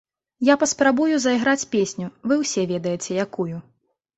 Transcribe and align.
Я 0.47 0.55
паспрабую 0.61 1.19
зайграць 1.27 1.69
песню, 1.75 2.09
вы 2.31 2.41
ўсе 2.41 2.67
ведаеце 2.75 3.11
якую. 3.27 3.55